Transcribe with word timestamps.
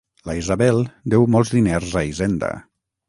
La 0.29 0.35
Isabel 0.37 0.79
deu 1.15 1.27
molts 1.35 1.53
diners 1.57 1.93
a 2.01 2.07
Hisenda. 2.09 2.51